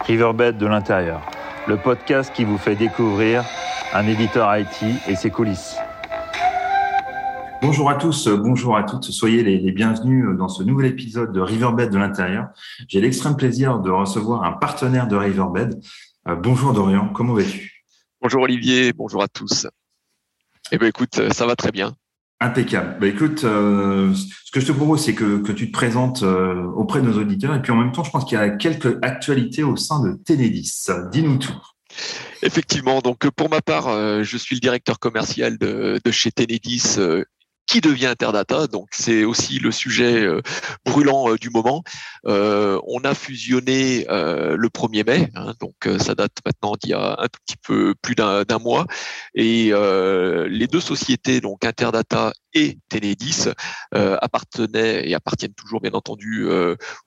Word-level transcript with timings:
Riverbed 0.00 0.56
de 0.56 0.66
l'intérieur, 0.66 1.22
le 1.66 1.76
podcast 1.76 2.32
qui 2.34 2.44
vous 2.44 2.58
fait 2.58 2.76
découvrir 2.76 3.44
un 3.92 4.06
éditeur 4.06 4.56
IT 4.56 4.82
et 5.08 5.16
ses 5.16 5.30
coulisses. 5.30 5.76
Bonjour 7.62 7.90
à 7.90 7.96
tous, 7.96 8.28
bonjour 8.28 8.76
à 8.76 8.84
toutes, 8.84 9.04
soyez 9.04 9.42
les, 9.42 9.70
bienvenus 9.72 10.24
dans 10.38 10.48
ce 10.48 10.62
nouvel 10.62 10.86
épisode 10.90 11.32
de 11.32 11.40
Riverbed 11.40 11.90
de 11.90 11.98
l'intérieur. 11.98 12.48
J'ai 12.88 13.00
l'extrême 13.00 13.36
plaisir 13.36 13.80
de 13.80 13.90
recevoir 13.90 14.44
un 14.44 14.52
partenaire 14.52 15.06
de 15.06 15.16
Riverbed. 15.16 15.78
Euh, 16.28 16.36
bonjour 16.36 16.72
Dorian, 16.72 17.08
comment 17.08 17.34
vas-tu? 17.34 17.84
Bonjour 18.22 18.42
Olivier, 18.42 18.92
bonjour 18.94 19.22
à 19.22 19.28
tous. 19.28 19.66
Eh 20.72 20.78
bien 20.78 20.88
écoute, 20.88 21.32
ça 21.32 21.46
va 21.46 21.54
très 21.54 21.70
bien. 21.70 21.92
Impeccable. 22.42 22.96
Bah, 22.98 23.06
écoute, 23.06 23.44
euh, 23.44 24.14
ce 24.14 24.50
que 24.50 24.60
je 24.60 24.66
te 24.66 24.72
propose, 24.72 25.04
c'est 25.04 25.14
que, 25.14 25.52
tu 25.52 25.66
te 25.66 25.72
présentes 25.72 26.22
euh, 26.22 26.64
auprès 26.74 27.02
de 27.02 27.06
nos 27.06 27.20
auditeurs. 27.20 27.54
Et 27.54 27.60
puis 27.60 27.70
en 27.70 27.76
même 27.76 27.92
temps, 27.92 28.02
je 28.02 28.10
pense 28.10 28.24
qu'il 28.24 28.38
y 28.38 28.40
a 28.40 28.48
quelques 28.48 28.96
actualités 29.02 29.62
au 29.62 29.76
sein 29.76 30.02
de 30.02 30.18
Ténédis. 30.24 30.86
Dis-nous 31.12 31.36
tout. 31.36 31.52
Effectivement, 32.42 33.00
donc 33.00 33.28
pour 33.30 33.50
ma 33.50 33.60
part, 33.60 33.88
euh, 33.88 34.22
je 34.22 34.38
suis 34.38 34.56
le 34.56 34.60
directeur 34.60 34.98
commercial 34.98 35.58
de, 35.58 36.00
chez 36.10 36.32
Ténédis 36.32 36.98
qui 37.66 37.82
devient 37.82 38.06
Interdata. 38.06 38.68
Donc 38.68 38.88
c'est 38.92 39.24
aussi 39.24 39.58
le 39.58 39.70
sujet 39.70 40.26
brûlant 40.86 41.34
du 41.34 41.50
moment. 41.50 41.82
On 42.24 43.00
a 43.04 43.14
fusionné 43.14 44.06
le 44.08 44.68
1er 44.68 45.06
mai, 45.06 45.30
hein, 45.34 45.52
donc 45.60 45.74
ça 45.98 46.14
date 46.14 46.38
maintenant 46.46 46.72
d'il 46.82 46.90
y 46.90 46.94
a 46.94 47.16
un 47.20 47.26
tout 47.26 47.40
petit 47.46 47.58
peu 47.62 47.94
plus 48.00 48.14
d'un 48.14 48.58
mois. 48.58 48.86
Et 49.34 49.72
les 49.72 50.66
deux 50.66 50.80
sociétés, 50.80 51.40
donc 51.40 51.64
Interdata 51.64 52.32
et 52.52 52.78
Tenedis, 52.88 53.46
appartenaient 53.92 55.08
et 55.08 55.14
appartiennent 55.14 55.54
toujours 55.54 55.80
bien 55.80 55.92
entendu 55.92 56.48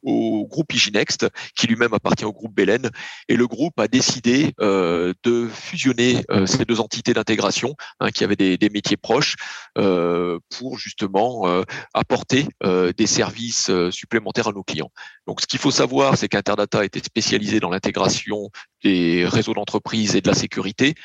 au 0.01 0.47
groupe 0.47 0.73
Iginext, 0.73 1.27
qui 1.55 1.67
lui-même 1.67 1.93
appartient 1.93 2.25
au 2.25 2.33
groupe 2.33 2.55
Belen. 2.55 2.89
Et 3.27 3.35
le 3.35 3.47
groupe 3.47 3.79
a 3.79 3.87
décidé 3.87 4.53
de 4.59 5.47
fusionner 5.51 6.23
ces 6.45 6.65
deux 6.65 6.79
entités 6.79 7.13
d'intégration 7.13 7.75
hein, 7.99 8.11
qui 8.11 8.23
avaient 8.23 8.35
des, 8.35 8.57
des 8.57 8.69
métiers 8.69 8.97
proches 8.97 9.35
pour 9.75 10.77
justement 10.77 11.43
euh, 11.53 11.63
apporter 11.93 12.47
euh, 12.63 12.91
des 12.93 13.07
services 13.07 13.69
euh, 13.69 13.91
supplémentaires 13.91 14.47
à 14.47 14.51
nos 14.51 14.63
clients. 14.63 14.91
Donc, 15.27 15.41
ce 15.41 15.47
qu'il 15.47 15.59
faut 15.59 15.71
savoir, 15.71 16.17
c'est 16.17 16.27
qu'Interdata 16.27 16.83
était 16.83 17.03
spécialisé 17.03 17.59
dans 17.59 17.69
l'intégration 17.69 18.49
des 18.83 19.25
réseaux 19.25 19.53
d'entreprise 19.53 20.15
et 20.15 20.21
de 20.21 20.27
la 20.27 20.35
sécurité. 20.35 20.95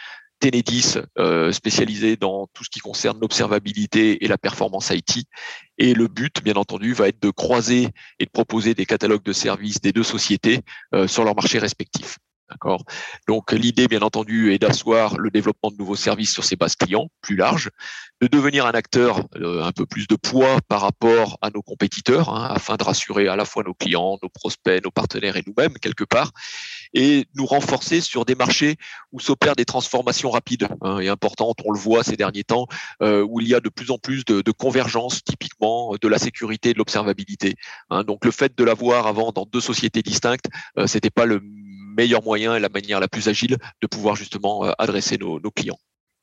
Tenedis, 0.41 0.97
spécialisé 1.53 2.17
dans 2.17 2.47
tout 2.53 2.65
ce 2.65 2.71
qui 2.71 2.81
concerne 2.81 3.19
l'observabilité 3.21 4.25
et 4.25 4.29
la 4.29 4.39
performance 4.39 4.91
IT. 4.91 5.27
Et 5.79 5.95
le 5.95 6.09
but, 6.09 6.43
bien 6.43 6.55
entendu, 6.55 6.93
va 6.93 7.09
être 7.09 7.21
de 7.21 7.31
croiser 7.31 7.89
et 8.19 8.25
de 8.25 8.31
proposer 8.31 8.75
des 8.75 8.87
catalogues 8.87 9.25
de 9.25 9.33
services 9.33 9.81
des 9.81 9.93
deux 9.93 10.05
sociétés 10.05 10.61
sur 11.07 11.25
leurs 11.25 11.35
marchés 11.35 11.59
respectifs. 11.59 12.19
D'accord? 12.51 12.83
Donc 13.27 13.53
l'idée, 13.53 13.89
bien 13.89 14.01
entendu, 14.01 14.53
est 14.55 14.59
d'asseoir 14.59 15.19
le 15.19 15.31
développement 15.31 15.71
de 15.71 15.77
nouveaux 15.77 15.97
services 15.97 16.33
sur 16.33 16.45
ces 16.45 16.57
bases 16.57 16.77
clients 16.77 17.09
plus 17.21 17.37
larges, 17.37 17.71
de 18.23 18.27
devenir 18.27 18.65
un 18.65 18.71
acteur 18.71 19.21
euh, 19.37 19.63
un 19.63 19.73
peu 19.73 19.85
plus 19.85 20.07
de 20.07 20.17
poids 20.17 20.59
par 20.67 20.81
rapport 20.81 21.37
à 21.43 21.51
nos 21.51 21.61
compétiteurs, 21.61 22.31
hein, 22.31 22.49
afin 22.51 22.77
de 22.77 22.85
rassurer 22.85 23.29
à 23.29 23.37
la 23.37 23.45
fois 23.45 23.65
nos 23.65 23.75
clients, 23.75 24.19
nos 24.23 24.31
prospects, 24.31 24.83
nos 24.83 24.91
partenaires 24.91 25.37
et 25.37 25.45
nous-mêmes 25.47 25.75
quelque 25.75 26.05
part, 26.05 26.33
et 26.95 27.27
nous 27.35 27.47
renforcer 27.47 28.01
sur 28.01 28.25
des 28.25 28.35
marchés 28.35 28.77
où 29.13 29.21
s'opèrent 29.21 29.57
des 29.57 29.65
transformations 29.65 30.31
rapides 30.31 30.69
hein, 30.83 30.99
et 30.99 31.09
importantes. 31.09 31.59
On 31.65 31.73
le 31.73 31.79
voit 31.79 32.05
ces 32.05 32.17
derniers 32.17 32.45
temps, 32.45 32.67
euh, 33.03 33.25
où 33.29 33.41
il 33.41 33.49
y 33.49 33.55
a 33.55 33.61
de 33.61 33.69
plus 33.69 33.91
en 33.91 33.99
plus 33.99 34.25
de, 34.25 34.43
de 34.43 34.51
convergence, 34.53 35.23
typiquement 35.25 35.95
de 36.01 36.09
la 36.09 36.19
sécurité 36.19 36.71
et 36.71 36.73
de 36.73 36.79
l'observabilité. 36.79 37.55
Hein. 37.91 38.05
Donc 38.05 38.25
le 38.25 38.31
fait 38.31 38.57
de 38.57 38.65
l'avoir 38.65 39.07
avant 39.07 39.33
dans 39.33 39.45
deux 39.45 39.61
sociétés 39.61 40.03
distinctes, 40.03 40.47
euh, 40.79 40.87
c'était 40.87 41.11
pas 41.11 41.27
le 41.27 41.41
meilleur 41.97 42.23
moyen 42.23 42.55
et 42.55 42.61
la 42.61 42.69
manière 42.69 43.01
la 43.01 43.09
plus 43.09 43.29
agile 43.29 43.57
de 43.83 43.87
pouvoir 43.87 44.15
justement 44.17 44.65
euh, 44.65 44.73
adresser 44.79 45.19
nos, 45.19 45.41
clients. 45.51 45.79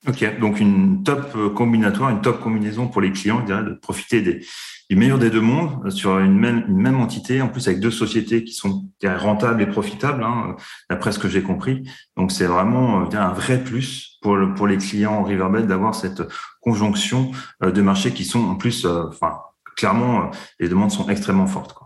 Ok, 0.07 0.39
donc 0.39 0.59
une 0.59 1.01
top 1.03 1.31
euh, 1.35 1.49
combinatoire, 1.49 2.11
une 2.11 2.21
top 2.21 2.39
combinaison 2.39 2.87
pour 2.87 3.01
les 3.01 3.11
clients, 3.11 3.39
je 3.41 3.45
dirais, 3.45 3.63
de 3.63 3.73
profiter 3.73 4.21
des, 4.21 4.45
du 4.87 4.95
des 4.95 5.29
deux 5.31 5.41
mondes 5.41 5.83
euh, 5.85 5.89
sur 5.89 6.19
une 6.19 6.37
même, 6.37 6.63
une 6.67 6.77
même 6.77 6.99
entité, 6.99 7.41
en 7.41 7.47
plus 7.47 7.67
avec 7.67 7.79
deux 7.79 7.89
sociétés 7.89 8.43
qui 8.43 8.53
sont 8.53 8.87
rentables 9.03 9.63
et 9.63 9.65
profitables, 9.65 10.23
hein, 10.23 10.55
d'après 10.91 11.11
ce 11.11 11.17
que 11.17 11.27
j'ai 11.27 11.41
compris. 11.41 11.89
Donc 12.17 12.31
c'est 12.31 12.45
vraiment 12.45 13.11
un 13.11 13.33
vrai 13.33 13.63
plus 13.63 14.19
pour, 14.21 14.37
pour 14.55 14.67
les 14.67 14.77
clients 14.77 15.23
Riverbed 15.23 15.65
d'avoir 15.65 15.95
cette 15.95 16.21
conjonction 16.61 17.31
de 17.61 17.81
marchés 17.81 18.11
qui 18.11 18.25
sont 18.25 18.43
en 18.43 18.55
plus, 18.55 18.85
enfin, 18.85 19.39
clairement, 19.75 20.29
les 20.59 20.69
demandes 20.69 20.91
sont 20.91 21.09
extrêmement 21.09 21.47
fortes. 21.47 21.73
Quoi. 21.73 21.84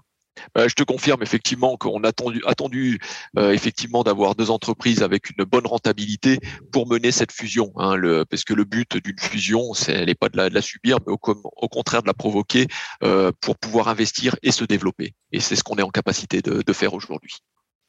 Euh, 0.58 0.68
je 0.68 0.76
te 0.76 0.84
confirme 0.84 1.22
effectivement 1.22 1.78
qu'on 1.78 2.04
a 2.04 2.12
attendu, 2.46 3.00
euh, 3.38 3.52
effectivement 3.52 4.04
d'avoir 4.04 4.36
deux 4.36 4.52
entreprises 4.52 5.02
avec 5.04 5.30
une 5.30 5.44
bonne 5.46 5.68
rentabilité 5.68 6.40
pour 6.72 6.88
mener 6.88 7.12
cette 7.12 7.32
fusion. 7.32 7.72
Hein, 7.78 8.00
parce 8.30 8.44
que 8.44 8.54
le 8.54 8.64
but 8.64 8.98
d'une 8.98 9.20
fusion, 9.20 9.74
c'est 9.74 10.06
n'est 10.06 10.16
pas 10.16 10.30
de 10.30 10.38
la, 10.38 10.62
subir, 10.62 10.98
mais 11.06 11.14
au, 11.14 11.18
contraire 11.18 12.02
de 12.02 12.08
la 12.08 12.14
provoquer 12.14 12.68
euh, 13.04 13.32
pour 13.42 13.58
pouvoir 13.58 13.88
investir 13.88 14.36
et 14.44 14.52
se 14.52 14.64
développer. 14.64 15.14
Et 15.32 15.40
c'est 15.40 15.56
ce 15.56 15.64
qu'on 15.64 15.76
est 15.76 15.84
en 15.84 15.90
capacité 15.90 16.42
de, 16.42 16.74
faire 16.74 16.94
aujourd'hui. 16.94 17.40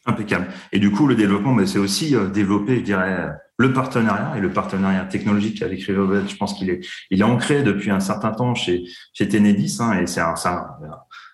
Impeccable. 0.06 0.48
Et 0.72 0.78
du 0.78 0.90
coup, 0.90 1.06
le 1.06 1.14
développement, 1.14 1.54
c'est 1.66 1.78
aussi 1.78 2.14
développer, 2.32 2.76
je 2.76 2.82
dirais, 2.82 3.28
le 3.60 3.74
partenariat 3.74 4.38
et 4.38 4.40
le 4.40 4.50
partenariat 4.50 5.04
technologique 5.04 5.60
avec 5.60 5.82
Riverbed. 5.82 6.26
Je 6.28 6.36
pense 6.36 6.54
qu'il 6.54 6.70
est, 6.70 7.22
ancré 7.22 7.62
depuis 7.62 7.90
un 7.90 8.00
certain 8.00 8.30
temps 8.30 8.54
chez, 8.54 8.84
chez 9.12 9.28
Tenedis, 9.28 9.76
hein, 9.80 10.00
et 10.00 10.06
c'est 10.06 10.22
un, 10.22 10.34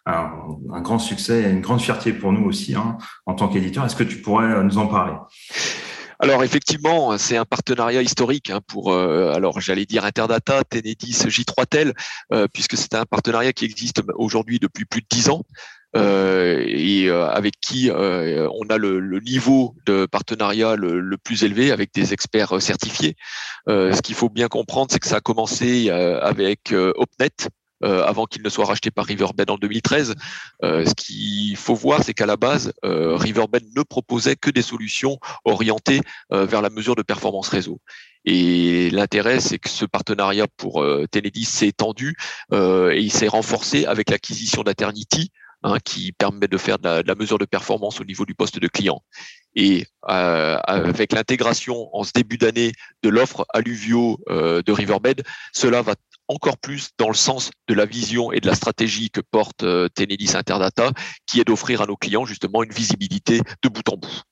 un, 0.07 0.81
grand 0.81 0.99
succès 0.99 1.43
et 1.43 1.51
une 1.51 1.61
grande 1.61 1.81
fierté 1.81 2.13
pour 2.13 2.33
nous 2.33 2.45
aussi 2.45 2.75
hein, 2.75 2.97
en 3.27 3.35
tant 3.35 3.49
qu'éditeur. 3.49 3.85
Est-ce 3.85 3.97
que 3.97 4.05
tu 4.05 4.21
pourrais 4.21 4.47
euh, 4.47 4.63
nous 4.63 4.79
en 4.79 4.87
parler? 4.87 5.15
Alors 6.19 6.43
effectivement, 6.45 7.19
c'est 7.19 7.37
un 7.37 7.45
partenariat 7.45 8.01
historique 8.01 8.49
hein, 8.49 8.61
pour, 8.67 8.91
euh, 8.91 9.33
alors 9.35 9.61
j'allais 9.61 9.85
dire 9.85 10.05
Interdata, 10.07 10.65
Tenedis, 10.65 11.27
J3Tel, 11.27 11.93
euh, 12.33 12.47
puisque 12.51 12.79
c'est 12.79 12.95
un 12.95 13.05
partenariat 13.05 13.53
qui 13.53 13.67
existe 13.67 14.03
aujourd'hui 14.15 14.59
depuis 14.59 14.87
plus 14.87 15.03
de 15.03 15.07
dix 15.11 15.29
ans. 15.29 15.43
et 15.95 17.09
avec 17.11 17.55
qui 17.61 17.91
on 17.91 18.67
a 18.69 18.77
le, 18.77 19.21
niveau 19.21 19.75
de 19.87 20.07
partenariat 20.07 20.77
le, 20.77 21.01
le, 21.01 21.17
plus 21.17 21.43
élevé 21.43 21.71
avec 21.71 21.95
des 21.95 22.13
experts 22.13 22.61
certifiés. 22.61 23.17
ce 23.67 24.01
qu'il 24.03 24.15
faut 24.15 24.29
bien 24.29 24.49
comprendre, 24.49 24.89
c'est 24.91 24.99
que 24.99 25.07
ça 25.07 25.17
a 25.17 25.21
commencé 25.21 25.89
avec 25.91 26.75
Opnet, 26.97 27.49
euh, 27.85 28.03
avant 28.05 28.25
qu'il 28.25 28.43
ne 28.43 28.49
soit 28.49 28.65
racheté 28.65 28.91
par 28.91 29.05
Riverbed 29.05 29.51
en 29.51 29.59
2013. 29.59 30.15
Euh, 30.63 30.87
ce 30.87 30.95
qu'il 30.95 31.57
faut 31.59 31.75
voir, 31.75 32.03
c'est 32.03 32.15
qu'à 32.15 32.25
la 32.25 32.39
base, 32.39 32.73
euh, 32.87 33.17
Riverbed 33.17 33.65
ne 33.77 33.83
proposait 33.83 34.35
que 34.35 34.49
des 34.49 34.63
solutions 34.63 35.19
orientées 35.45 36.01
vers 36.31 36.63
la 36.63 36.71
mesure 36.71 36.97
de 36.97 37.03
performance 37.03 37.49
réseau. 37.49 37.81
Et 38.25 38.91
l'intérêt, 38.91 39.41
c'est 39.41 39.59
que 39.59 39.69
ce 39.69 39.85
partenariat 39.85 40.47
pour 40.57 40.85
Tenedis 41.11 41.45
s'est 41.45 41.69
étendu 41.69 42.17
et 42.53 42.99
il 42.99 43.13
s'est 43.13 43.29
renforcé 43.29 43.85
avec 43.87 44.11
l'acquisition 44.11 44.63
d'Aternity, 44.63 45.31
hein, 45.63 45.79
qui 45.85 46.13
permet 46.13 46.49
de 46.49 46.57
faire 46.57 46.79
de 46.79 47.03
la, 47.07 47.15
mesure 47.15 47.39
de 47.39 47.45
performance 47.45 48.01
au 48.01 48.05
niveau 48.05 48.25
du 48.25 48.35
poste 48.35 48.59
de 48.59 48.69
client. 48.69 49.03
Et 49.55 49.87
avec 50.03 51.13
l'intégration 51.13 51.89
en 51.93 52.03
ce 52.03 52.13
début 52.13 52.39
d'année 52.39 52.73
de 53.03 53.09
l'offre 53.09 53.47
Alluvio 53.53 54.19
de 54.29 54.73
Riverbed, 54.73 55.23
cela 55.53 55.83
va 55.83 55.95
encore 56.29 56.59
plus 56.59 56.91
dans 56.99 57.09
le 57.09 57.15
sens 57.15 57.51
de 57.69 57.75
la 57.75 57.87
vision 57.87 58.33
et 58.33 58.41
de 58.41 58.47
la 58.47 58.55
stratégie 58.55 59.11
que 59.11 59.21
porte 59.21 59.63
euh, 59.63 59.89
Tenedis 59.95 60.37
Interdata, 60.37 60.91
qui 61.27 61.41
est 61.41 61.45
d'offrir 61.45 61.83
à 61.83 61.87
nos 61.87 61.97
clients 61.97 62.25
justement 62.25 62.63
une 62.63 62.73
visibilité 62.73 63.41
de 63.63 63.69
bout 63.69 63.89
en 63.89 63.97
bout. 63.97 64.23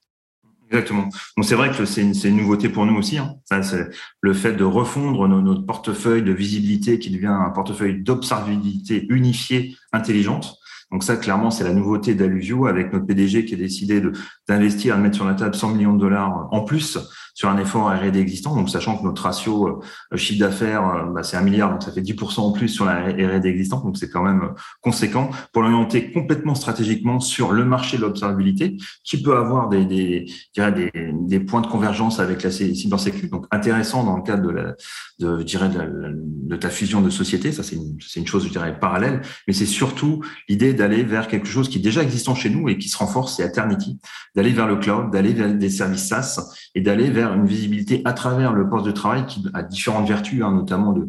Exactement. 0.71 1.09
C'est 1.43 1.55
vrai 1.55 1.71
que 1.71 1.85
c'est 1.85 2.01
une, 2.01 2.37
nouveauté 2.37 2.69
pour 2.69 2.87
nous 2.87 2.97
aussi. 2.97 3.19
Hein. 3.19 3.37
c'est 3.63 3.91
le 4.21 4.35
fait 4.35 4.55
de 4.55 4.65
refondre 4.65 5.29
notre 5.29 5.65
portefeuille 5.65 6.23
de 6.23 6.33
visibilité 6.33 6.99
qui 6.99 7.11
devient 7.11 7.27
un 7.27 7.51
portefeuille 7.51 8.03
d'observabilité 8.03 9.07
unifiée, 9.09 9.77
intelligente. 9.93 10.57
Donc 10.91 11.05
ça, 11.05 11.17
clairement, 11.17 11.51
c'est 11.51 11.65
la 11.65 11.73
nouveauté 11.73 12.15
d'Alluvio 12.15 12.67
avec 12.67 12.93
notre 12.93 13.07
PDG 13.07 13.45
qui 13.45 13.55
a 13.55 13.57
décidé 13.57 14.03
d'investir, 14.49 14.97
de, 14.97 15.03
mettre 15.03 15.17
sur 15.17 15.27
la 15.27 15.35
table 15.35 15.55
100 15.55 15.75
millions 15.75 15.93
de 15.93 16.01
dollars 16.01 16.49
en 16.51 16.63
plus 16.63 16.99
sur 17.35 17.49
un 17.49 17.59
effort 17.59 17.89
R&D 17.89 18.19
existant. 18.19 18.55
Donc, 18.55 18.71
sachant 18.71 18.97
que 18.97 19.03
notre 19.03 19.23
ratio 19.23 19.83
euh, 20.13 20.17
chiffre 20.17 20.39
d'affaires, 20.39 20.89
euh, 20.89 21.13
bah, 21.13 21.25
c'est 21.25 21.37
un 21.37 21.43
milliard, 21.43 21.71
donc 21.71 21.83
ça 21.83 21.91
fait 21.91 22.01
10% 22.01 22.41
en 22.41 22.53
plus 22.53 22.69
sur 22.69 22.85
la 22.85 23.03
R&D 23.03 23.49
existante. 23.49 23.85
Donc, 23.85 23.97
c'est 23.97 24.09
quand 24.09 24.23
même 24.23 24.43
euh, 24.43 24.49
conséquent 24.81 25.31
pour 25.53 25.63
l'orienter 25.63 26.13
complètement 26.13 26.55
stratégiquement 26.55 27.19
sur 27.19 27.53
le 27.53 27.65
marché 27.65 27.97
de 27.97 28.03
l'observabilité, 28.03 28.77
qui 29.03 29.21
peut 29.21 29.37
avoir 29.37 29.69
des, 29.69 29.85
des, 29.85 30.27
des, 30.57 30.93
des 31.13 31.41
points 31.41 31.61
de 31.61 31.67
convergence 31.67 32.21
avec 32.21 32.45
la 32.45 32.53
cybersécurité. 32.53 33.29
Donc, 33.29 33.47
intéressant 33.51 34.05
dans 34.05 34.17
le 34.17 34.23
cadre 34.23 34.47
de, 34.47 34.51
la, 34.51 34.75
de, 35.19 35.39
je 35.41 35.43
dirais, 35.43 35.69
de, 35.69 36.57
ta 36.57 36.71
fusion 36.71 37.01
de 37.01 37.11
société. 37.11 37.51
Ça, 37.51 37.65
c'est 37.65 37.75
une, 37.75 37.99
une 38.15 38.27
chose, 38.29 38.45
je 38.45 38.51
dirais, 38.51 38.79
parallèle. 38.79 39.23
Mais 39.49 39.55
c'est 39.55 39.67
surtout 39.67 40.23
l'idée 40.49 40.73
d'aller 40.73 41.03
vers 41.03 41.27
quelque 41.27 41.49
chose 41.49 41.69
qui 41.69 41.79
est 41.79 41.83
déjà 41.83 42.01
existant 42.03 42.37
chez 42.37 42.49
nous 42.49 42.69
et 42.69 42.79
qui 42.79 42.89
se 42.89 42.97
renforce, 42.97 43.37
c'est 43.37 43.45
Eternity, 43.45 43.99
d'aller 44.37 44.53
vers 44.53 44.69
le 44.69 44.77
cloud, 44.77 45.11
d'aller 45.11 45.33
vers 45.33 45.53
des 45.53 45.71
services 45.71 46.07
SaaS 46.07 46.55
et 46.77 46.81
d'aller 46.81 47.11
vers 47.11 47.24
une 47.33 47.47
visibilité 47.47 48.03
à 48.05 48.13
travers 48.13 48.53
le 48.53 48.69
poste 48.69 48.85
de 48.85 48.91
travail 48.91 49.25
qui 49.27 49.45
a 49.55 49.63
différentes 49.63 50.07
vertus, 50.07 50.43
hein, 50.43 50.53
notamment 50.53 50.93
de, 50.93 51.09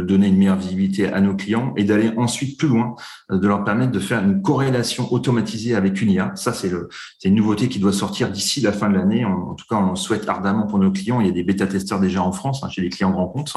donner 0.00 0.28
une 0.28 0.36
meilleure 0.36 0.56
visibilité 0.56 1.10
à 1.10 1.20
nos 1.20 1.34
clients 1.34 1.72
et 1.76 1.84
d'aller 1.84 2.12
ensuite 2.16 2.58
plus 2.58 2.68
loin, 2.68 2.94
euh, 3.30 3.38
de 3.38 3.48
leur 3.48 3.64
permettre 3.64 3.92
de 3.92 3.98
faire 3.98 4.22
une 4.22 4.42
corrélation 4.42 5.12
automatisée 5.12 5.74
avec 5.74 6.02
une 6.02 6.10
IA. 6.10 6.32
Ça, 6.34 6.52
c'est 6.52 6.70
une 7.24 7.34
nouveauté 7.34 7.68
qui 7.68 7.78
doit 7.78 7.92
sortir 7.92 8.30
d'ici 8.30 8.60
la 8.60 8.72
fin 8.72 8.90
de 8.90 8.94
l'année. 8.94 9.24
En, 9.24 9.54
tout 9.54 9.64
cas, 9.68 9.76
on 9.76 9.94
souhaite 9.94 10.28
ardemment 10.28 10.66
pour 10.66 10.78
nos 10.78 10.90
clients. 10.90 11.20
Il 11.20 11.26
y 11.26 11.30
a 11.30 11.32
des 11.32 11.44
bêta-testeurs 11.44 12.00
déjà 12.00 12.22
en 12.22 12.32
France, 12.32 12.62
hein, 12.62 12.68
chez 12.68 12.82
les 12.82 12.90
clients 12.90 13.10
grands 13.10 13.28
comptes. 13.28 13.54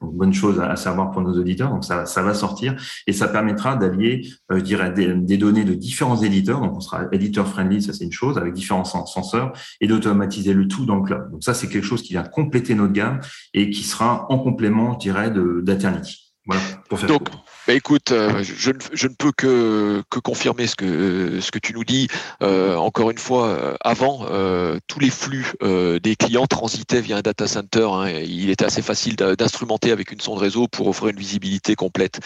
Donc, 0.00 0.14
bonne 0.14 0.32
chose 0.32 0.60
à, 0.60 0.76
savoir 0.76 1.10
pour 1.10 1.22
nos 1.22 1.38
auditeurs. 1.38 1.70
Donc, 1.70 1.84
ça, 1.84 2.06
ça 2.06 2.22
va 2.22 2.34
sortir 2.34 2.76
et 3.06 3.12
ça 3.12 3.28
permettra 3.28 3.76
d'allier, 3.76 4.26
euh, 4.52 4.58
je 4.58 4.64
dirais, 4.64 4.92
des, 4.92 5.14
des, 5.14 5.36
données 5.36 5.64
de 5.64 5.74
différents 5.74 6.20
éditeurs. 6.22 6.60
Donc, 6.60 6.76
on 6.76 6.80
sera 6.80 7.04
éditeur 7.12 7.48
friendly, 7.48 7.82
ça 7.82 7.92
c'est 7.92 8.04
une 8.04 8.12
chose, 8.12 8.38
avec 8.38 8.54
différents 8.54 8.84
senseurs 8.84 9.52
et 9.80 9.86
d'automatiser 9.86 10.52
le 10.52 10.68
tout 10.68 10.86
dans 10.86 10.96
le 10.96 11.02
cloud. 11.02 11.30
Donc, 11.30 11.42
ça, 11.48 11.54
c'est 11.54 11.68
quelque 11.68 11.86
chose 11.86 12.02
qui 12.02 12.12
vient 12.12 12.24
compléter 12.24 12.74
notre 12.74 12.92
gamme 12.92 13.20
et 13.54 13.70
qui 13.70 13.82
sera 13.82 14.26
en 14.28 14.38
complément, 14.38 14.92
je 14.92 14.98
dirais, 14.98 15.32
d'Aternity. 15.62 16.34
Voilà, 16.44 16.62
pour 16.88 16.98
faire 16.98 17.08
Donc, 17.08 17.28
bah, 17.66 17.74
écoute, 17.74 18.12
euh, 18.12 18.42
je, 18.42 18.70
ne, 18.70 18.78
je, 18.94 19.06
ne, 19.06 19.12
peux 19.12 19.32
que, 19.32 20.02
que 20.08 20.18
confirmer 20.18 20.66
ce 20.66 20.74
que, 20.74 21.40
ce 21.40 21.50
que 21.50 21.58
tu 21.58 21.74
nous 21.74 21.84
dis. 21.84 22.08
Euh, 22.42 22.76
encore 22.76 23.10
une 23.10 23.18
fois, 23.18 23.48
euh, 23.48 23.76
avant, 23.82 24.26
euh, 24.30 24.78
tous 24.86 24.98
les 24.98 25.10
flux 25.10 25.52
euh, 25.62 25.98
des 25.98 26.16
clients 26.16 26.46
transitaient 26.46 27.02
via 27.02 27.18
un 27.18 27.20
data 27.20 27.46
center. 27.46 27.86
Hein, 27.92 28.08
il 28.08 28.48
était 28.48 28.64
assez 28.64 28.80
facile 28.80 29.16
d'instrumenter 29.16 29.90
avec 29.90 30.10
une 30.12 30.20
sonde 30.20 30.38
réseau 30.38 30.68
pour 30.68 30.88
offrir 30.88 31.10
une 31.10 31.18
visibilité 31.18 31.74
complète. 31.74 32.20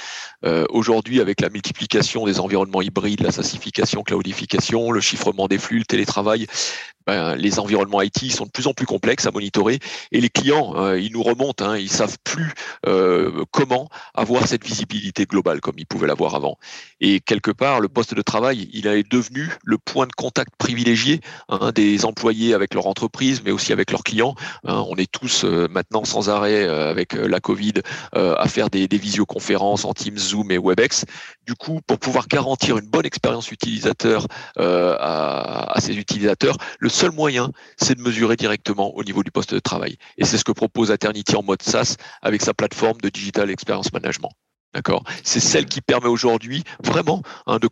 Aujourd'hui, 0.71 1.21
avec 1.21 1.41
la 1.41 1.49
multiplication 1.49 2.27
des 2.27 2.39
environnements 2.39 2.83
hybrides, 2.83 3.21
la 3.21 3.33
sassification, 3.33 4.03
cloudification, 4.03 4.91
le 4.91 5.01
chiffrement 5.01 5.49
des 5.49 5.59
flux, 5.59 5.79
le 5.79 5.85
télétravail, 5.85 6.47
ben, 7.07 7.35
les 7.37 7.59
environnements 7.59 8.03
IT 8.03 8.31
sont 8.31 8.47
de 8.47 8.51
plus 8.51 8.67
en 8.67 8.75
plus 8.75 8.87
complexes 8.87 9.27
à 9.27 9.31
monitorer 9.31 9.79
et 10.11 10.21
les 10.21 10.29
clients, 10.29 10.75
euh, 10.77 10.99
ils 10.99 11.13
nous 11.13 11.23
remontent, 11.23 11.65
hein, 11.65 11.77
ils 11.77 11.91
savent 11.91 12.17
plus 12.25 12.53
euh, 12.87 13.45
comment 13.51 13.89
avoir 14.15 14.47
cette 14.47 14.65
visibilité 14.65 15.25
globale 15.25 15.61
comme 15.61 15.75
ils 15.79 15.87
pouvaient 15.87 16.07
l'avoir 16.07 16.35
avant. 16.35 16.59
Et 17.01 17.21
quelque 17.21 17.51
part, 17.51 17.81
le 17.81 17.89
poste 17.89 18.15
de 18.15 18.23
travail, 18.23 18.69
il 18.73 18.87
est 18.87 19.09
devenu 19.11 19.51
le 19.65 19.79
point 19.79 20.07
de 20.07 20.13
contact 20.13 20.51
privilégié 20.57 21.21
hein, 21.49 21.73
des 21.75 22.05
employés 22.05 22.55
avec 22.55 22.75
leur 22.75 22.87
entreprise, 22.87 23.43
mais 23.45 23.51
aussi 23.51 23.73
avec 23.73 23.91
leurs 23.91 24.05
clients. 24.05 24.35
Hein. 24.65 24.85
on 24.89 24.97
est 24.97 25.11
tous 25.11 25.45
euh, 25.45 25.69
maintenant 25.69 26.05
sans 26.05 26.29
arrêt 26.29 26.69
avec 26.69 27.15
la 27.15 27.41
Covid 27.41 27.75
à 28.13 28.49
faire 28.49 28.71
des, 28.71 28.87
visioconférences 28.87 29.85
en 29.85 29.95
Teams, 29.95 30.19
Zoom 30.19 30.51
et 30.51 30.59
Webex. 30.59 31.05
Du 31.47 31.55
coup, 31.55 31.81
pour 31.87 31.99
pouvoir 31.99 32.29
garantir 32.29 32.79
une 32.79 32.87
bonne 32.87 33.07
expérience 33.07 33.51
utilisateur 33.51 34.27
à, 34.59 35.77
ces 35.81 35.97
utilisateurs, 35.97 36.57
seul 36.93 37.11
moyen, 37.13 37.51
c'est 37.77 37.95
de 37.95 38.03
mesurer 38.03 38.37
directement 38.37 38.95
au 38.95 39.05
niveau 39.05 39.23
du 39.23 39.31
poste 39.31 39.55
de 39.55 39.59
travail. 39.61 39.97
Et 40.19 40.25
c'est 40.25 40.39
ce 40.39 40.45
que 40.45 40.53
propose 40.53 40.91
Aternity 40.91 41.37
en 41.37 41.43
mode 41.43 41.63
SaaS 41.63 41.97
avec 42.23 42.43
sa 42.43 42.55
plateforme 42.55 43.01
de 43.01 43.09
Digital 43.09 43.51
Experience 43.51 43.93
Management. 43.93 44.31
D'accord? 44.75 45.05
C'est 45.25 45.41
celle 45.41 45.67
qui 45.67 45.81
permet 45.81 46.09
aujourd'hui 46.09 46.65
vraiment 46.83 47.23
hein, 47.47 47.59
de 47.59 47.69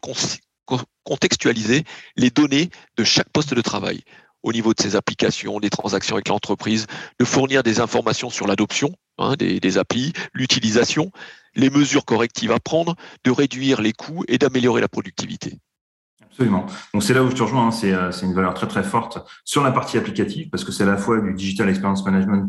contextualiser 1.05 1.85
les 2.17 2.31
données 2.31 2.71
de 2.97 3.05
chaque 3.05 3.31
poste 3.31 3.55
de 3.55 3.63
travail 3.63 4.03
au 4.43 4.53
niveau 4.53 4.73
de 4.73 4.81
ses 4.81 4.97
applications, 4.97 5.61
des 5.61 5.71
transactions 5.71 6.17
avec 6.17 6.29
l'entreprise, 6.29 6.87
de 7.19 7.25
fournir 7.25 7.63
des 7.63 7.81
informations 7.81 8.31
sur 8.31 8.47
l'adoption 8.47 8.95
hein, 9.19 9.35
des, 9.39 9.61
des 9.61 9.79
applis, 9.79 10.13
l'utilisation, 10.33 11.11
les 11.55 11.71
mesures 11.71 12.05
correctives 12.05 12.53
à 12.53 12.59
prendre, 12.59 12.97
de 13.25 13.31
réduire 13.31 13.81
les 13.81 13.93
coûts 13.93 14.25
et 14.29 14.39
d'améliorer 14.39 14.81
la 14.81 14.89
productivité. 14.89 15.59
Absolument. 16.41 16.65
Donc 16.95 17.03
c'est 17.03 17.13
là 17.13 17.23
où 17.23 17.29
je 17.29 17.37
te 17.37 17.43
rejoins, 17.43 17.69
hein. 17.69 17.85
euh, 17.85 18.11
c'est 18.13 18.25
une 18.25 18.33
valeur 18.33 18.55
très 18.55 18.67
très 18.67 18.83
forte 18.83 19.19
sur 19.45 19.63
la 19.63 19.71
partie 19.73 19.99
applicative 19.99 20.49
parce 20.49 20.65
que 20.65 20.73
c'est 20.73 20.85
à 20.85 20.87
la 20.87 20.97
fois 20.97 21.21
du 21.21 21.35
digital 21.35 21.69
experience 21.69 22.03
management 22.03 22.49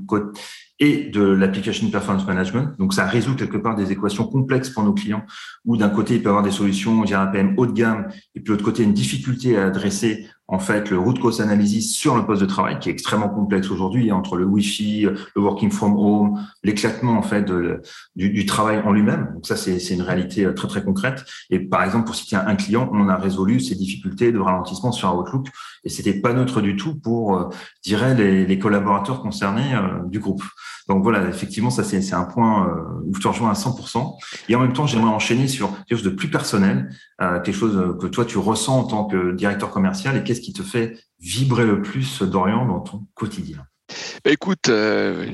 et 0.79 1.09
de 1.09 1.21
l'application 1.21 1.89
performance 1.89 2.25
management. 2.25 2.73
Donc 2.79 2.93
ça 2.93 3.05
résout 3.05 3.35
quelque 3.35 3.57
part 3.57 3.75
des 3.75 3.91
équations 3.91 4.25
complexes 4.25 4.69
pour 4.69 4.83
nos 4.83 4.93
clients 4.93 5.25
où 5.65 5.75
d'un 5.75 5.89
côté 5.89 6.15
il 6.15 6.23
peut 6.23 6.29
avoir 6.29 6.41
des 6.41 6.51
solutions, 6.51 7.05
j'ai 7.05 7.15
un 7.15 7.27
PM 7.27 7.53
haut 7.57 7.65
de 7.65 7.73
gamme 7.73 8.07
et 8.33 8.39
puis 8.39 8.45
de 8.45 8.51
l'autre 8.51 8.63
côté 8.63 8.83
une 8.83 8.93
difficulté 8.93 9.57
à 9.57 9.65
adresser 9.65 10.25
en 10.51 10.59
fait 10.59 10.89
le 10.89 10.99
root 10.99 11.13
cause 11.13 11.41
analysis 11.41 11.95
sur 11.95 12.15
le 12.15 12.25
poste 12.25 12.41
de 12.41 12.45
travail 12.45 12.77
qui 12.77 12.89
est 12.89 12.91
extrêmement 12.91 13.29
complexe 13.29 13.71
aujourd'hui 13.71 14.11
entre 14.11 14.35
le 14.35 14.45
Wi-Fi, 14.45 15.07
le 15.35 15.41
working 15.41 15.71
from 15.71 15.97
home, 15.97 16.45
l'éclatement 16.61 17.13
en 17.13 17.21
fait 17.21 17.49
du, 18.15 18.45
travail 18.45 18.81
en 18.85 18.91
lui-même. 18.91 19.31
Donc 19.33 19.47
ça 19.47 19.55
c'est 19.55 19.77
une 19.93 20.01
réalité 20.01 20.45
euh, 20.45 20.53
très 20.53 20.67
très 20.67 20.83
concrète. 20.83 21.23
Et 21.49 21.59
par 21.59 21.83
exemple 21.83 22.05
pour 22.05 22.15
citer 22.15 22.35
un 22.35 22.55
client, 22.55 22.89
on 22.91 23.07
a 23.07 23.15
résolu 23.15 23.61
ces 23.61 23.75
difficultés 23.75 24.31
de 24.33 24.39
ralentissement 24.39 24.91
sur 24.91 25.17
Outlook 25.17 25.47
et 25.85 25.89
c'était 25.89 26.19
pas 26.19 26.33
neutre 26.33 26.61
du 26.61 26.75
tout 26.75 26.95
pour, 26.95 27.37
euh, 27.37 27.49
les 27.85 28.59
collaborateurs 28.59 29.21
concernés 29.21 29.73
euh, 29.73 30.05
du 30.07 30.19
groupe. 30.19 30.43
Donc 30.91 31.03
voilà, 31.03 31.27
effectivement, 31.29 31.69
ça 31.69 31.83
c'est 31.83 32.13
un 32.13 32.23
point 32.23 32.67
où 33.05 33.15
je 33.15 33.21
te 33.21 33.27
rejoins 33.27 33.49
à 33.49 33.53
100%. 33.53 34.17
Et 34.49 34.55
en 34.55 34.59
même 34.59 34.73
temps, 34.73 34.87
j'aimerais 34.87 35.09
enchaîner 35.09 35.47
sur 35.47 35.69
quelque 35.85 35.97
chose 35.97 36.03
de 36.03 36.09
plus 36.09 36.29
personnel, 36.29 36.89
quelque 37.19 37.53
chose 37.53 37.97
que 37.99 38.07
toi 38.07 38.25
tu 38.25 38.37
ressens 38.37 38.77
en 38.77 38.83
tant 38.83 39.05
que 39.05 39.31
directeur 39.31 39.69
commercial 39.69 40.17
et 40.17 40.23
qu'est-ce 40.23 40.41
qui 40.41 40.53
te 40.53 40.63
fait 40.63 40.97
vibrer 41.21 41.65
le 41.65 41.81
plus, 41.81 42.21
Dorian, 42.23 42.65
dans 42.65 42.81
ton 42.81 43.05
quotidien? 43.13 43.59
Bah, 44.23 44.31
Écoute, 44.31 44.69
euh, 44.69 45.25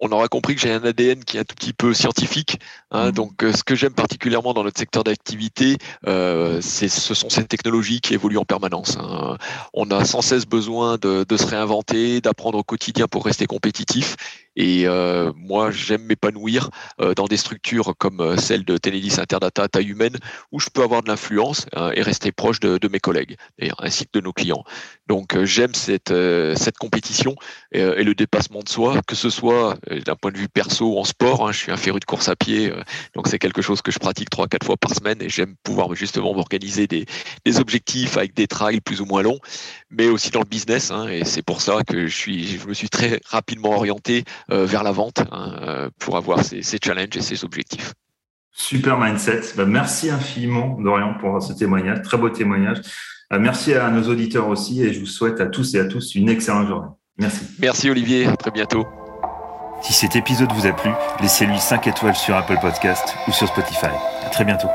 on 0.00 0.10
aura 0.12 0.28
compris 0.28 0.54
que 0.54 0.60
j'ai 0.60 0.72
un 0.72 0.84
ADN 0.84 1.24
qui 1.24 1.36
est 1.36 1.40
un 1.40 1.44
tout 1.44 1.56
petit 1.56 1.72
peu 1.72 1.92
scientifique. 1.92 2.58
Hein, 2.90 3.08
mmh. 3.08 3.12
Donc, 3.12 3.42
euh, 3.42 3.52
ce 3.52 3.64
que 3.64 3.74
j'aime 3.74 3.94
particulièrement 3.94 4.54
dans 4.54 4.62
notre 4.62 4.78
secteur 4.78 5.04
d'activité, 5.04 5.76
euh, 6.06 6.60
ce 6.60 6.88
sont 6.88 7.28
ces 7.28 7.44
technologies 7.44 8.00
qui 8.00 8.14
évoluent 8.14 8.38
en 8.38 8.44
permanence. 8.44 8.96
Hein. 9.00 9.36
On 9.74 9.90
a 9.90 10.04
sans 10.04 10.22
cesse 10.22 10.46
besoin 10.46 10.98
de, 10.98 11.24
de 11.28 11.36
se 11.36 11.46
réinventer, 11.46 12.20
d'apprendre 12.20 12.58
au 12.58 12.64
quotidien 12.64 13.08
pour 13.08 13.24
rester 13.24 13.46
compétitif. 13.46 14.16
Et 14.58 14.88
euh, 14.88 15.32
moi, 15.36 15.70
j'aime 15.70 16.02
m'épanouir 16.02 16.70
euh, 17.00 17.14
dans 17.14 17.26
des 17.26 17.36
structures 17.36 17.94
comme 17.96 18.20
euh, 18.20 18.36
celle 18.36 18.64
de 18.64 18.76
Tenedis 18.76 19.20
Interdata 19.20 19.62
à 19.62 19.68
taille 19.68 19.86
humaine, 19.86 20.16
où 20.50 20.58
je 20.58 20.68
peux 20.68 20.82
avoir 20.82 21.02
de 21.02 21.08
l'influence 21.08 21.66
hein, 21.74 21.92
et 21.94 22.02
rester 22.02 22.32
proche 22.32 22.58
de, 22.58 22.76
de 22.76 22.88
mes 22.88 22.98
collègues, 22.98 23.36
ainsi 23.78 24.04
que 24.04 24.18
de 24.18 24.20
nos 24.20 24.32
clients. 24.32 24.64
Donc, 25.06 25.42
j'aime 25.44 25.74
cette, 25.74 26.12
cette 26.56 26.76
compétition 26.76 27.36
et, 27.70 27.80
et, 27.80 28.02
le 28.02 28.14
dépassement 28.14 28.60
de 28.60 28.68
soi, 28.68 29.00
que 29.06 29.14
ce 29.14 29.30
soit 29.30 29.78
d'un 30.04 30.16
point 30.16 30.32
de 30.32 30.38
vue 30.38 30.48
perso 30.48 30.98
en 30.98 31.04
sport. 31.04 31.48
Hein, 31.48 31.52
je 31.52 31.58
suis 31.58 31.72
un 31.72 31.76
féru 31.76 32.00
de 32.00 32.04
course 32.04 32.28
à 32.28 32.36
pied, 32.36 32.72
donc 33.14 33.28
c'est 33.28 33.38
quelque 33.38 33.62
chose 33.62 33.80
que 33.80 33.92
je 33.92 33.98
pratique 33.98 34.28
trois, 34.28 34.48
quatre 34.48 34.66
fois 34.66 34.76
par 34.76 34.94
semaine 34.94 35.22
et 35.22 35.28
j'aime 35.28 35.54
pouvoir 35.62 35.94
justement 35.94 36.34
m'organiser 36.34 36.86
des, 36.86 37.06
des 37.44 37.58
objectifs 37.58 38.16
avec 38.16 38.34
des 38.34 38.46
trails 38.46 38.80
plus 38.80 39.00
ou 39.00 39.06
moins 39.06 39.22
longs, 39.22 39.38
mais 39.90 40.08
aussi 40.08 40.30
dans 40.30 40.40
le 40.40 40.46
business. 40.46 40.90
Hein, 40.90 41.08
et 41.08 41.24
c'est 41.24 41.42
pour 41.42 41.62
ça 41.62 41.84
que 41.86 42.06
je, 42.06 42.14
suis, 42.14 42.58
je 42.58 42.66
me 42.66 42.74
suis 42.74 42.90
très 42.90 43.20
rapidement 43.24 43.70
orienté 43.70 44.24
euh, 44.47 44.47
vers 44.48 44.82
la 44.82 44.92
vente 44.92 45.20
hein, 45.30 45.56
euh, 45.62 45.90
pour 45.98 46.16
avoir 46.16 46.42
ces, 46.44 46.62
challenges 46.82 47.16
et 47.16 47.20
ces 47.20 47.44
objectifs. 47.44 47.94
Super 48.52 48.98
mindset. 48.98 49.42
Bah, 49.56 49.66
merci 49.66 50.10
infiniment, 50.10 50.76
Dorian, 50.80 51.14
pour 51.20 51.40
ce 51.42 51.52
témoignage. 51.52 52.02
Très 52.02 52.18
beau 52.18 52.28
témoignage. 52.28 52.78
Euh, 53.32 53.38
merci 53.38 53.74
à 53.74 53.90
nos 53.90 54.08
auditeurs 54.08 54.48
aussi 54.48 54.82
et 54.82 54.92
je 54.92 55.00
vous 55.00 55.06
souhaite 55.06 55.40
à 55.40 55.46
tous 55.46 55.74
et 55.74 55.80
à 55.80 55.84
tous 55.84 56.14
une 56.14 56.28
excellente 56.28 56.66
journée. 56.66 56.88
Merci. 57.18 57.44
Merci 57.58 57.90
Olivier. 57.90 58.26
À 58.26 58.36
très 58.36 58.50
bientôt. 58.50 58.86
Si 59.82 59.92
cet 59.92 60.16
épisode 60.16 60.50
vous 60.52 60.66
a 60.66 60.72
plu, 60.72 60.90
laissez-lui 61.20 61.58
5 61.58 61.86
étoiles 61.86 62.16
sur 62.16 62.34
Apple 62.34 62.58
Podcast 62.60 63.14
ou 63.28 63.32
sur 63.32 63.46
Spotify. 63.46 63.86
À 64.24 64.30
très 64.30 64.44
bientôt. 64.44 64.68